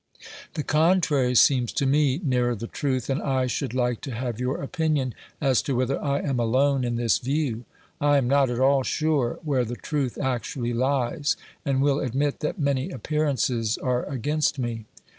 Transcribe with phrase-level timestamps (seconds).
[0.55, 4.59] The contrary seems to me nearer the truth, and I should like to have your
[4.63, 7.65] opinion as to whether I am alone in this view.
[7.99, 12.57] I am not at all sure where the truth actually lies, and will admit that
[12.57, 14.85] many appearances are against me.